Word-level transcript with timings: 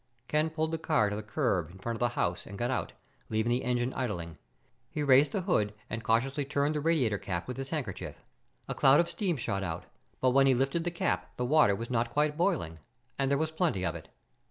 Ken 0.27 0.49
pulled 0.49 0.71
the 0.71 0.79
car 0.79 1.11
to 1.11 1.15
the 1.15 1.21
curb 1.21 1.69
in 1.69 1.77
front 1.77 1.95
of 1.95 1.99
the 1.99 2.15
house 2.17 2.47
and 2.47 2.57
got 2.57 2.71
out, 2.71 2.93
leaving 3.29 3.51
the 3.51 3.63
engine 3.63 3.93
idling. 3.93 4.39
He 4.89 5.03
raised 5.03 5.31
the 5.31 5.41
hood 5.41 5.75
and 5.91 6.03
cautiously 6.03 6.43
turned 6.43 6.73
the 6.73 6.79
radiator 6.79 7.19
cap 7.19 7.47
with 7.47 7.57
his 7.57 7.69
handkerchief. 7.69 8.15
A 8.67 8.73
cloud 8.73 8.99
of 8.99 9.07
steam 9.11 9.37
shot 9.37 9.61
out, 9.61 9.85
but 10.19 10.31
when 10.31 10.47
he 10.47 10.55
lifted 10.55 10.85
the 10.85 10.89
cap 10.89 11.37
the 11.37 11.45
water 11.45 11.75
was 11.75 11.91
not 11.91 12.09
quite 12.09 12.35
boiling, 12.35 12.79
and 13.19 13.29
there 13.29 13.37
was 13.37 13.51
plenty 13.51 13.85
of 13.85 13.93
it. 13.93 14.09